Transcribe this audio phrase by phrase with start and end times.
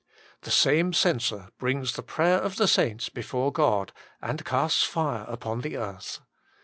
[0.41, 5.61] The same censer brings the prayer of the saints before God and casts fire upon
[5.61, 6.21] the earth.